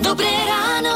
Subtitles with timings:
[0.00, 0.94] Dobré ráno.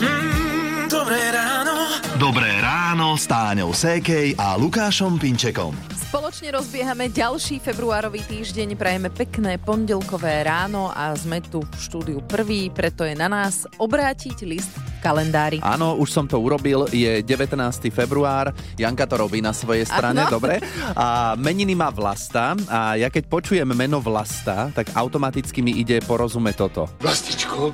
[0.00, 1.74] Mm, dobré ráno.
[2.18, 5.76] Dobré ráno s Táňou Sékej a Lukášom Pinčekom.
[6.08, 12.72] Spoločne rozbiehame ďalší februárový týždeň, prajeme pekné pondelkové ráno a sme tu v štúdiu prvý,
[12.72, 15.58] preto je na nás obrátiť list v kalendári.
[15.62, 17.54] Áno, už som to urobil, je 19.
[17.94, 20.34] február, Janka to robí na svojej strane, Áno.
[20.34, 20.58] dobre?
[20.98, 26.56] A meniny má Vlasta a ja keď počujem meno Vlasta, tak automaticky mi ide porozumieť
[26.58, 26.90] toto.
[26.98, 27.70] Vlastičko.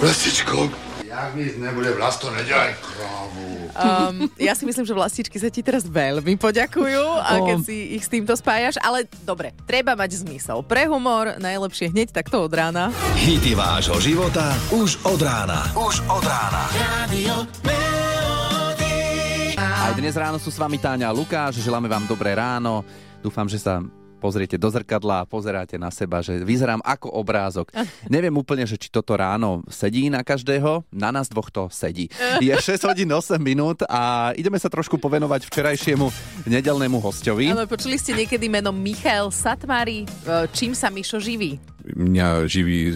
[0.00, 0.91] Vlastičko.
[1.12, 3.68] Jak nic nebude vlasto, nedělaj krávu.
[3.76, 8.04] Um, ja si myslím, že vlastičky sa ti teraz veľmi poďakujú, a keď si ich
[8.04, 12.88] s týmto spájaš, ale dobre, treba mať zmysel pre humor, najlepšie hneď takto od rána.
[13.20, 15.68] Hity vášho života už od rána.
[15.76, 16.64] Už od rána.
[16.80, 19.52] Radio Melody.
[19.60, 22.88] Aj dnes ráno sú s vami Táňa a Lukáš, želáme vám dobré ráno.
[23.20, 23.84] Dúfam, že sa
[24.22, 27.74] pozriete do zrkadla a pozeráte na seba, že vyzerám ako obrázok.
[28.06, 32.06] Neviem úplne, že či toto ráno sedí na každého, na nás dvoch to sedí.
[32.38, 36.06] Je 6 hodín 8 minút a ideme sa trošku povenovať včerajšiemu
[36.46, 37.50] nedelnému hostovi.
[37.50, 41.71] Áno, počuli ste niekedy meno Michael Satmári, E, čím sa Mišo živí?
[41.82, 42.94] Mňa živí e,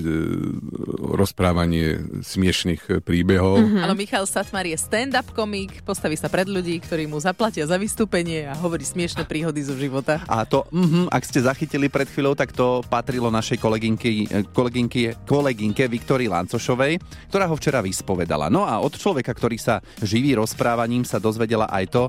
[1.18, 3.58] rozprávanie smiešných e, príbehov.
[3.58, 3.82] Mm.
[3.82, 8.46] Áno, Michal Satmar je stand-up komik, postaví sa pred ľudí, ktorí mu zaplatia za vystúpenie
[8.46, 10.22] a hovorí smiešne príhody zo života.
[10.30, 15.26] A to, mhm, ak ste zachytili pred chvíľou, tak to patrilo našej kolegynky, eh, kolegynky,
[15.26, 18.46] kolegynke Viktorii Lancošovej, ktorá ho včera vyspovedala.
[18.46, 22.02] No a od človeka, ktorý sa živí rozprávaním, sa dozvedela aj to,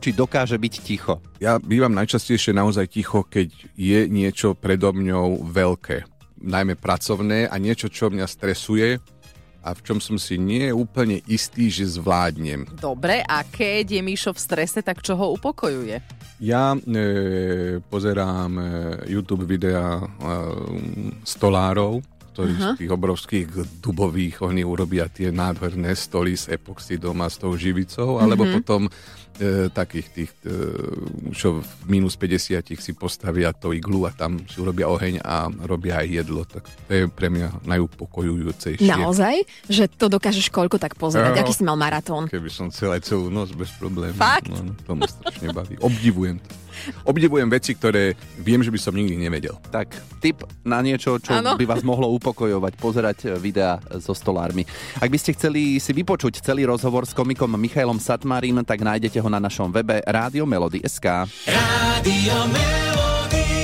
[0.00, 1.20] či dokáže byť ticho.
[1.42, 6.13] Ja bývam najčastejšie naozaj ticho, keď je niečo predo mňou veľké.
[6.44, 9.00] Najmä pracovné a niečo, čo mňa stresuje
[9.64, 12.68] a v čom som si nie úplne istý, že zvládnem.
[12.76, 16.04] Dobre, a keď je Mišo v strese, tak čo ho upokojuje?
[16.44, 18.64] Ja e, pozerám e,
[19.08, 20.06] YouTube videá e,
[21.24, 23.46] stolárov, ktorí z tých obrovských
[23.78, 28.90] dubových, oni urobia tie nádherné stoly s epoxidom a s tou živicou, alebo potom
[29.38, 30.58] e, takých tých, e,
[31.30, 36.02] čo v minus 50 si postavia to iglu a tam si urobia oheň a robia
[36.02, 36.42] aj jedlo.
[36.42, 38.90] Tak to je pre mňa najupokojujúcejšie.
[38.90, 39.46] Naozaj?
[39.70, 41.38] Že to dokážeš koľko tak pozerať?
[41.38, 41.42] Jo.
[41.46, 42.26] Aký si mal maratón?
[42.26, 44.18] Keby som aj celú noc bez problémov.
[44.18, 44.50] Fakt?
[44.50, 45.78] No, to ma strašne baví.
[45.78, 46.63] Obdivujem to.
[47.04, 49.56] Obdivujem veci, ktoré viem, že by som nikdy nevedel.
[49.70, 51.56] Tak tip na niečo, čo Áno.
[51.58, 54.64] by vás mohlo upokojovať, pozerať eh, videá so stolármi.
[55.00, 59.28] Ak by ste chceli si vypočuť celý rozhovor s komikom Michailom Satmarim, tak nájdete ho
[59.28, 61.26] na našom webe Rádio Melody.sk.
[61.48, 63.63] Radio Melody.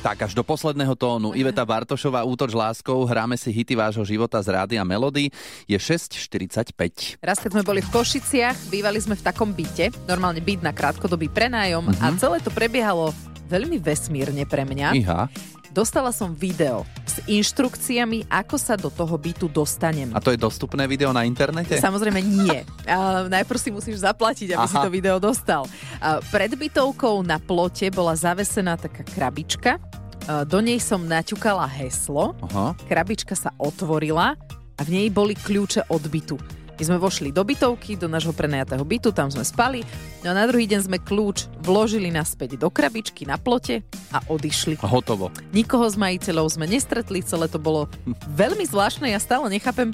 [0.00, 1.36] Tak až do posledného tónu.
[1.36, 5.28] Iveta Bartošová, Útoč láskou, hráme si hity vášho života z Rádia Melody.
[5.68, 7.20] Je 6.45.
[7.20, 11.28] Raz, keď sme boli v Košiciach, bývali sme v takom byte, normálne byt na krátkodobý
[11.28, 13.12] prenájom a celé to prebiehalo
[13.52, 14.96] veľmi vesmírne pre mňa.
[14.96, 15.28] Iha.
[15.70, 20.10] Dostala som video s inštrukciami, ako sa do toho bytu dostanem.
[20.10, 21.78] A to je dostupné video na internete?
[21.78, 22.66] Samozrejme nie.
[22.90, 24.70] A najprv si musíš zaplatiť, aby Aha.
[24.70, 25.70] si to video dostal.
[26.02, 29.78] A pred bytovkou na plote bola zavesená taká krabička.
[30.26, 32.34] A do nej som naťukala heslo.
[32.50, 32.74] Aha.
[32.90, 34.34] Krabička sa otvorila
[34.74, 36.34] a v nej boli kľúče od bytu.
[36.80, 39.84] My sme vošli do bytovky, do nášho prenajatého bytu, tam sme spali.
[40.24, 44.80] No a na druhý deň sme kľúč vložili naspäť do krabičky na plote a odišli.
[44.80, 45.28] A hotovo.
[45.52, 47.84] Nikoho z majiteľov sme nestretli, celé to bolo
[48.32, 49.12] veľmi zvláštne.
[49.12, 49.92] Ja stále nechápem,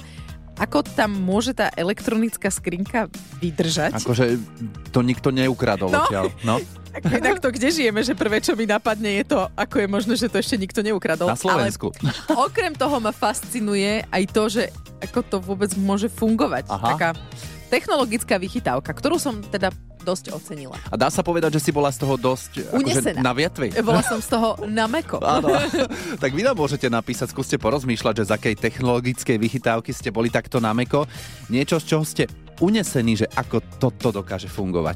[0.55, 3.11] ako tam môže tá elektronická skrinka
[3.43, 3.91] vydržať.
[3.91, 4.39] Akože
[4.95, 6.07] to nikto neukradol No.
[6.07, 6.31] odtiaľ.
[6.47, 6.63] No.
[7.03, 10.27] Inak to kde žijeme, že prvé, čo mi napadne, je to, ako je možné, že
[10.31, 11.29] to ešte nikto neukradol.
[11.29, 11.91] Na Slovensku.
[11.99, 14.63] Ale okrem toho ma fascinuje aj to, že
[15.03, 16.69] ako to vôbec môže fungovať.
[16.71, 16.87] Aha.
[16.95, 17.09] Taká
[17.67, 19.69] technologická vychytávka, ktorú som teda
[20.07, 20.79] dosť ocenila.
[20.87, 23.75] A dá sa povedať, že si bola z toho dosť akože, na vietvi.
[23.83, 25.19] Bola som z toho na meko.
[25.19, 25.51] Áno.
[26.23, 30.63] tak vy nám môžete napísať, skúste porozmýšľať, že z akej technologickej vychytávky ste boli takto
[30.63, 31.03] na meko.
[31.51, 32.31] Niečo, z čoho ste
[32.63, 34.95] unesení, že ako toto dokáže fungovať.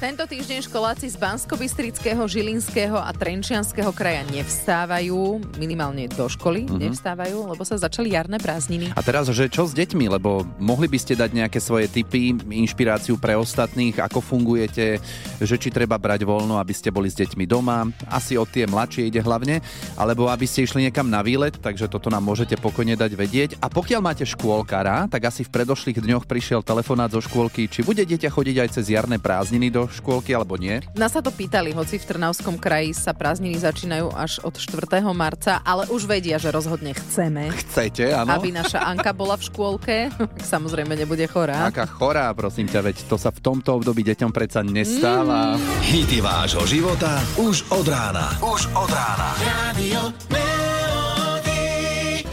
[0.00, 6.72] Tento týždeň školáci z Banskobystrického, Žilinského a Trenčianského kraja nevstávajú, minimálne do školy Mhm.
[6.72, 6.82] mm-hmm.
[6.88, 8.96] nevstávajú, lebo sa začali jarné prázdniny.
[8.96, 13.20] A teraz, že čo s deťmi, lebo mohli by ste dať nejaké svoje tipy, inšpiráciu
[13.20, 15.04] pre ostatných, ako fungujete,
[15.36, 19.12] že či treba brať voľno, aby ste boli s deťmi doma, asi o tie mladšie
[19.12, 19.60] ide hlavne,
[20.00, 23.50] alebo aby ste išli niekam na výlet, takže toto nám môžete pokojne dať vedieť.
[23.60, 28.00] A pokiaľ máte škôlkara, tak asi v predošlých dňoch prišiel telefonát zo škôlky, či bude
[28.00, 30.80] dieťa chodiť aj cez jarné prázdniny do škôlky alebo nie?
[30.94, 35.02] Nás sa to pýtali, hoci v Trnavskom kraji sa prázdniny začínajú až od 4.
[35.12, 37.50] marca, ale už vedia, že rozhodne chceme.
[37.66, 38.38] Chcete, áno?
[38.38, 39.96] Aby naša Anka bola v škôlke,
[40.52, 41.68] samozrejme nebude chorá.
[41.68, 45.58] Aká chorá, prosím ťa, veď to sa v tomto období deťom predsa nestáva.
[45.84, 48.32] Hity vášho života už od rána.
[48.40, 49.28] Už od rána.
[49.70, 50.79] Radio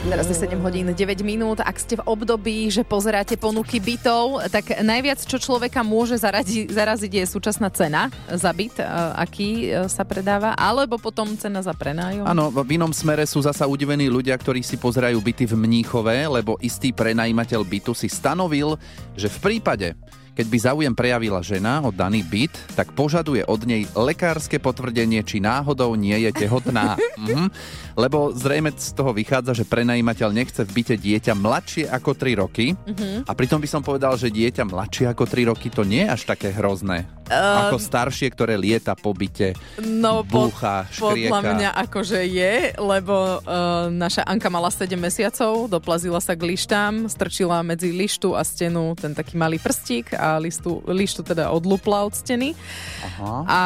[0.08, 1.60] Teraz je 7 hodín 9 minút.
[1.60, 7.12] Ak ste v období, že pozeráte ponuky bytov, tak najviac, čo človeka môže zarazi, zaraziť,
[7.12, 8.88] je súčasná cena za byt, e,
[9.20, 12.24] aký e, sa predáva, alebo potom cena za prenájom.
[12.24, 16.56] Áno, v inom smere sú zasa udivení ľudia, ktorí si pozerajú byty v Mníchove, lebo
[16.64, 18.80] istý prenajímateľ bytu si stanovil,
[19.20, 19.92] že v prípade,
[20.38, 25.44] keď by záujem prejavila žena o daný byt, tak požaduje od nej lekárske potvrdenie, či
[25.44, 26.96] náhodou nie je tehotná.
[27.18, 27.50] Mhm.
[27.98, 32.78] Lebo zrejme z toho vychádza, že prenajímateľ nechce v byte dieťa mladšie ako 3 roky.
[32.78, 33.26] Mhm.
[33.26, 36.22] A pritom by som povedal, že dieťa mladšie ako 3 roky to nie je až
[36.30, 37.10] také hrozné.
[37.28, 39.52] Ehm, ako staršie, ktoré lieta po byte,
[39.84, 41.54] No, búcha, Podľa škrieka.
[41.60, 47.60] mňa akože je, lebo uh, naša Anka mala 7 mesiacov, doplazila sa k lištám, strčila
[47.68, 52.56] medzi lištu a stenu ten taký malý prstík a listu, lištu teda odlupla od steny.
[53.04, 53.34] Aha.
[53.44, 53.60] A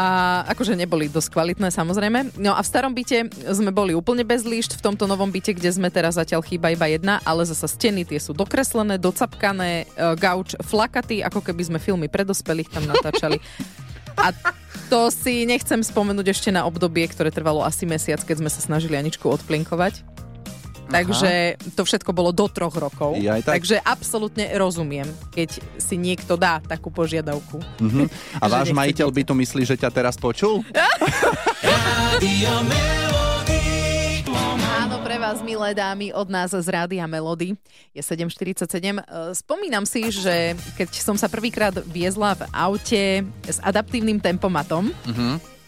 [0.50, 2.42] akože neboli dosť kvalitné samozrejme.
[2.42, 5.72] No a v starom byte sme boli úplne bez lišt, v tomto novom byte, kde
[5.72, 9.86] sme teraz zatiaľ chýba iba jedna, ale zasa steny tie sú dokreslené, docapkané, e,
[10.18, 13.40] gauč flakatý, ako keby sme filmy pre dospelých tam natáčali.
[14.20, 14.36] A
[14.92, 19.00] to si nechcem spomenúť ešte na obdobie, ktoré trvalo asi mesiac, keď sme sa snažili
[19.00, 20.04] Aničku odplinkovať.
[20.92, 23.16] Takže to všetko bolo do troch rokov.
[23.16, 23.64] Jaj, tak.
[23.64, 27.64] Takže absolútne rozumiem, keď si niekto dá takú požiadavku.
[27.80, 28.12] Mhm.
[28.44, 30.68] A váš majiteľ by tu myslí, že ťa teraz počul?
[35.32, 37.56] Vás, milé dámy, od nás z Rádia Melody.
[37.96, 38.68] Je 7.47.
[38.68, 44.92] E, Spomínam si, že keď som sa prvýkrát viezla v aute s adaptívnym tempomatom,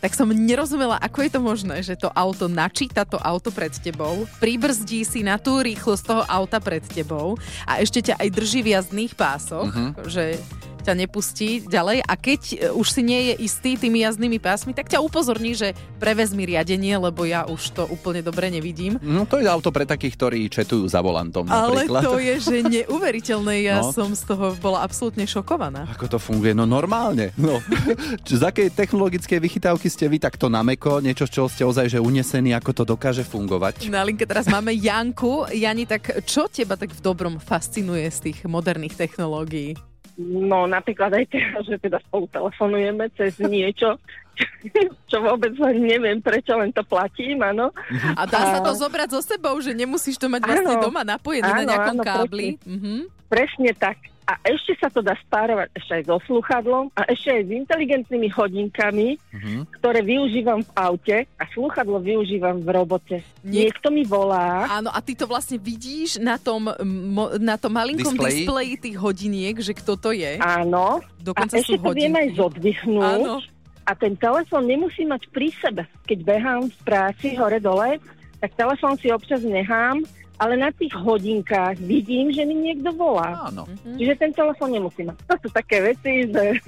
[0.04, 4.28] tak som nerozumela, ako je to možné, že to auto načíta to auto pred tebou,
[4.44, 8.76] pribrzdí si na tú rýchlosť toho auta pred tebou a ešte ťa aj drží v
[8.76, 9.72] jazdných pásoch,
[10.12, 10.44] že
[10.84, 14.88] ťa nepustí ďalej a keď e, už si nie je istý tými jazdnými pásmi, tak
[14.88, 19.00] ťa upozorní, že prevezmi riadenie, lebo ja už to úplne dobre nevidím.
[19.00, 22.02] No to je auto pre takých, ktorí četujú za volantom Ale napríklad.
[22.04, 23.56] to je, že neuveriteľné.
[23.64, 23.92] Ja No.
[23.92, 25.88] som z toho bola absolútne šokovaná.
[25.90, 26.52] Ako to funguje?
[26.52, 27.32] No normálne.
[27.36, 27.64] No.
[28.24, 31.00] Z akej technologickej vychytávky ste vy takto na meko?
[31.00, 33.88] Niečo, z čoho ste ozaj že unesení, ako to dokáže fungovať?
[33.88, 35.46] Na linke teraz máme Janku.
[35.48, 39.78] Jani, tak čo teba tak v dobrom fascinuje z tých moderných technológií?
[40.18, 43.98] No napríklad aj teraz, že teda spolu telefonujeme cez niečo,
[45.10, 47.74] čo vôbec neviem, prečo len to platím, áno.
[48.14, 50.86] A dá sa to zobrať so sebou, že nemusíš to mať vlastne Áno.
[50.90, 52.48] doma napojené na Áno, nejakom áno, kábli?
[52.62, 52.94] Mhm.
[53.30, 54.13] Presne tak.
[54.24, 58.30] A ešte sa to dá spárovať ešte aj so slúchadlom a ešte aj s inteligentnými
[58.30, 59.60] hodinkami, Mhm.
[59.74, 63.18] ktoré využívam v aute a slúchadlo využívam v robote.
[63.42, 67.72] Niek- Niekto mi volá, Áno, a ty to vlastne vidíš na tom, mo, na tom
[67.72, 68.40] malinkom Displeji?
[68.42, 70.40] displeji tých hodiniek, že kto to je.
[70.40, 72.40] áno, a Dokonca ešte sú to viem aj hodinky.
[72.40, 73.20] zodvihnúť.
[73.20, 73.36] Áno.
[73.84, 75.84] A ten telefon nemusí mať pri sebe.
[76.06, 78.00] Keď behám z práci hore-dole,
[78.40, 80.00] tak telefon si občas nechám,
[80.44, 83.48] ale na tých hodinkách vidím, že mi niekto volá.
[83.48, 83.64] Áno.
[83.96, 85.16] Čiže ten telefon nemusí mať.
[85.24, 86.60] To sú také veci, že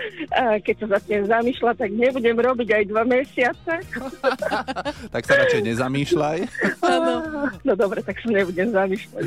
[0.64, 3.74] keď sa začnem zamýšľať, tak nebudem robiť aj dva mesiace.
[5.10, 6.38] Tak sa radšej nezamýšľaj.
[7.62, 9.22] No dobre, tak sa nebudem zamýšľať.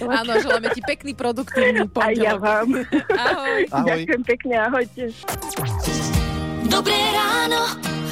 [0.00, 2.40] Áno, želáme ti pekný, produktívny Aj ja pondelok.
[2.40, 2.66] vám.
[3.12, 3.60] Ahoj.
[3.70, 3.88] Ahoj.
[3.88, 5.02] Ďakujem pekne, ahojte.
[6.68, 7.60] Dobré ráno.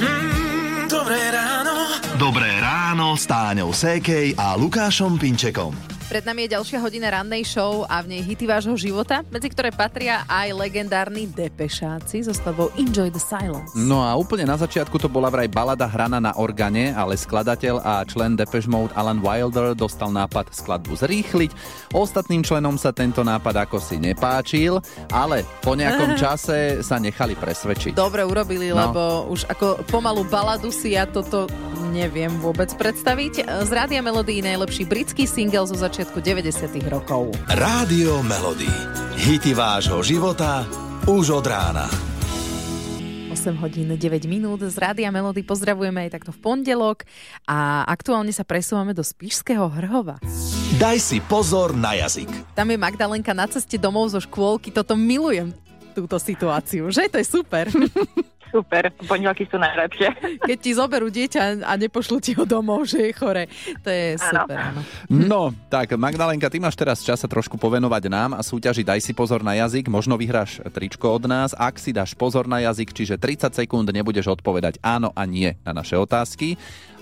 [0.01, 1.75] Mm, Dobré ráno.
[2.17, 5.96] Dobré ráno s Táňou Sékej a Lukášom Pinčekom.
[6.07, 9.75] Pred nami je ďalšia hodina rannej show a v nej hity vášho života, medzi ktoré
[9.75, 13.75] patria aj legendárni depešáci so stavou Enjoy the Silence.
[13.75, 18.07] No a úplne na začiatku to bola vraj balada hraná na organe, ale skladateľ a
[18.07, 21.51] člen Depeche Mode Alan Wilder dostal nápad skladbu zrýchliť.
[21.91, 24.79] Ostatným členom sa tento nápad ako si nepáčil,
[25.11, 27.91] ale po nejakom čase sa nechali presvedčiť.
[27.91, 28.79] Dobre urobili, No.
[28.79, 31.51] lebo už ako pomalú baladu si ja toto
[31.91, 33.43] neviem vôbec predstaviť.
[33.43, 37.33] Z Rádia Melody najlepší britský single zo začiatku 90 rokov.
[37.49, 38.69] Rádio Melody.
[39.17, 40.61] Hity vášho života
[41.09, 41.89] už od rána.
[43.33, 47.01] 8 hodín 9 minút z Rádia Melody pozdravujeme aj takto v pondelok
[47.49, 50.21] a aktuálne sa presúvame do Spišského Hrhova.
[50.77, 52.29] Daj si pozor na jazyk.
[52.53, 55.49] Tam je Magdalenka na ceste domov zo škôlky, toto milujem
[55.97, 57.09] túto situáciu, že?
[57.09, 57.73] To je super.
[58.51, 60.09] Super, pondelky sú najlepšie.
[60.49, 63.43] Keď ti zoberú dieťa a nepošlu ti ho domov, že je chore.
[63.83, 64.81] To je super, áno.
[65.11, 69.11] No, tak Magdalenka, ty máš teraz čas sa trošku povenovať nám a súťaži Daj si
[69.11, 71.51] pozor na jazyk, možno vyhráš tričko od nás.
[71.57, 75.75] Ak si dáš pozor na jazyk, čiže 30 sekúnd nebudeš odpovedať áno a nie na
[75.75, 76.55] naše otázky.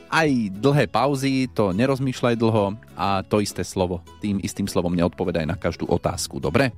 [0.05, 4.05] Aj dlhé pauzy, to nerozmýšľaj dlho a to isté slovo.
[4.21, 6.71] Tým istým slovom neodpovedaj na každú otázku, dobre?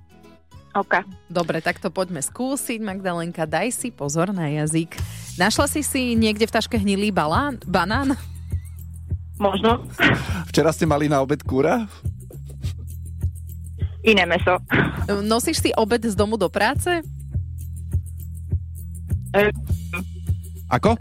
[0.75, 0.93] OK.
[1.27, 2.79] Dobre, tak to poďme skúsiť.
[2.81, 4.93] Magdalenka, daj si pozor na jazyk.
[5.35, 8.13] Našla si si niekde v taške hnilý balán, banán?
[9.37, 9.85] Možno.
[10.49, 11.85] Včera ste mali na obed kúra?
[14.01, 14.57] Iné meso.
[15.21, 17.01] Nosíš si obed z domu do práce?
[19.35, 19.51] E,
[20.71, 20.95] Ako?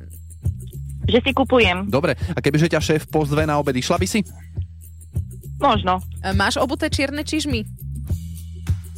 [1.06, 1.86] že si kupujem.
[1.86, 4.26] Dobre, a kebyže ťa šéf pozve na obed, išla by si?
[5.62, 6.02] Možno.
[6.18, 7.62] E, Máš obuté čierne čižmy?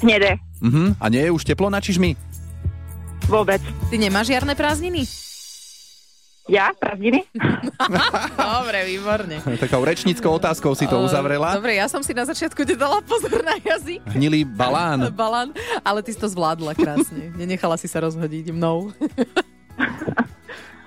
[0.01, 0.41] Hnedé.
[0.59, 2.19] Mhm, a nie je už teplo na čižmi?
[3.29, 3.61] Vôbec.
[3.93, 5.05] Ty nemáš jarné prázdniny?
[6.49, 6.73] Ja?
[6.73, 7.29] Prázdniny?
[8.41, 9.37] Dobre, výborne.
[9.63, 11.53] Takou rečníckou otázkou si to uzavrela.
[11.61, 14.01] Dobre, ja som si na začiatku nedala pozor na jazyk.
[14.17, 15.13] Hnilý balán.
[15.19, 15.53] Balán,
[15.85, 17.37] ale ty si to zvládla krásne.
[17.37, 18.97] Nenechala si sa rozhodiť mnou.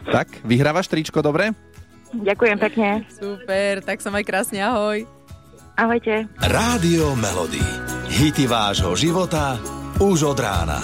[0.01, 1.53] Tak, vyhrávaš tričko, dobre?
[2.11, 2.89] Ďakujem pekne.
[3.13, 5.05] Super, tak sa maj krásne, ahoj.
[5.77, 6.27] Ahojte.
[6.41, 7.90] Rádio Melody.
[8.11, 9.55] Hity vášho života
[9.95, 10.83] už od rána.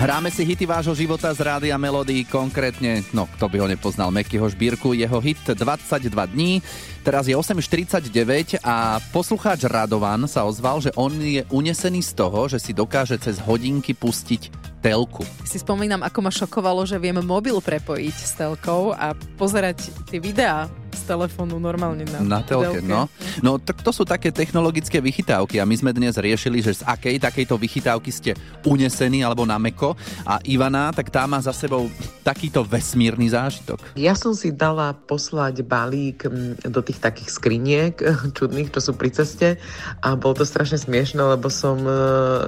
[0.00, 4.48] Hráme si hity vášho života z Rádia Melody, konkrétne, no kto by ho nepoznal, Mekyho
[4.48, 6.64] Šbírku, jeho hit 22 dní.
[7.04, 12.64] Teraz je 8.49 a poslucháč Radovan sa ozval, že on je unesený z toho, že
[12.64, 14.48] si dokáže cez hodinky pustiť
[14.80, 15.20] telku.
[15.44, 20.64] Si spomínam, ako ma šokovalo, že viem mobil prepojiť s telkou a pozerať tie videá
[20.96, 23.06] z telefónu normálne na, Na telke, no.
[23.44, 27.20] No, tak to sú také technologické vychytávky a my sme dnes riešili, že z akej
[27.20, 28.32] takejto vychytávky ste
[28.64, 29.92] unesení alebo na meko.
[30.24, 31.92] A Ivana, tak tá má za sebou
[32.24, 33.94] takýto vesmírny zážitok.
[33.94, 37.94] Ja som si dala poslať balík mm, do tých takých skriniek
[38.36, 39.60] čudných, čo sú pri ceste.
[40.00, 41.92] A bolo to strašne smiešne, lebo som e,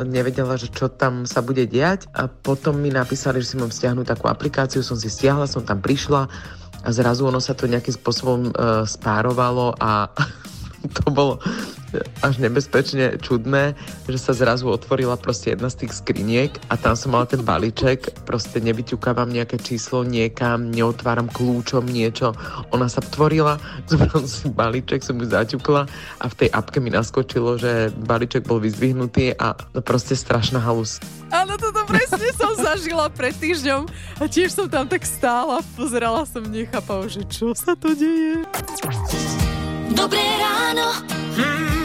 [0.08, 2.08] nevedela, že čo tam sa bude diať.
[2.16, 5.78] A potom mi napísali, že si mám stiahnuť takú aplikáciu, som si stiahla, som tam
[5.78, 6.30] prišla
[6.82, 8.52] a zrazu ono sa to nejakým spôsobom e,
[8.86, 10.10] spárovalo a
[11.02, 11.42] to bolo
[12.20, 13.72] až nebezpečne čudné,
[14.06, 18.24] že sa zrazu otvorila proste jedna z tých skriniek a tam som mala ten balíček,
[18.28, 22.36] proste nevyťukávam nejaké číslo niekam, neotváram kľúčom niečo.
[22.74, 23.56] Ona sa tvorila,
[23.90, 25.88] zobral si balíček, som ju zaťukla
[26.20, 31.00] a v tej apke mi naskočilo, že balíček bol vyzdvihnutý a no proste strašná halus.
[31.28, 33.84] Áno, toto presne som zažila pred týždňom
[34.20, 38.44] a tiež som tam tak stála, pozerala som, nechápala, že čo sa to deje.
[39.92, 40.88] Dobré ráno.
[41.36, 41.77] Mm,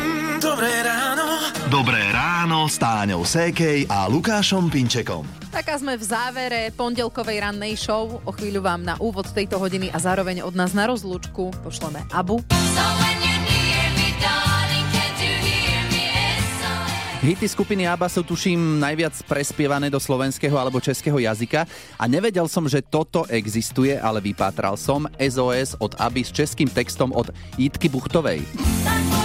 [0.43, 1.25] dobré ráno.
[1.71, 5.23] Dobré ráno s Táňou Sékej a Lukášom Pinčekom.
[5.55, 8.19] Tak a sme v závere pondelkovej rannej show.
[8.27, 12.43] O chvíľu vám na úvod tejto hodiny a zároveň od nás na rozlúčku pošleme Abu.
[12.51, 13.03] So.
[17.23, 21.63] Hity skupiny ABBA sú tuším najviac prespievané do slovenského alebo českého jazyka
[21.95, 27.15] a nevedel som, že toto existuje, ale vypátral som SOS od ABBY s českým textom
[27.15, 28.43] od Jitky Buchtovej.
[28.83, 29.22] Tak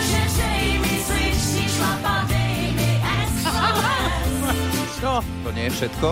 [5.48, 6.08] To nie je všetko?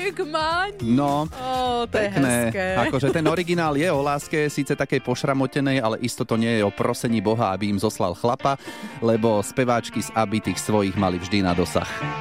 [0.00, 0.72] Je je.
[0.80, 2.34] No, Ó, to je pekné.
[2.48, 2.66] hezké.
[2.88, 6.72] Akože ten originál je o láske, síce takej pošramotenej, ale isto to nie je o
[6.72, 8.56] prosení Boha, aby im zoslal chlapa,
[9.04, 12.00] lebo speváčky z ABBY tých svojich mali vždy na dosah.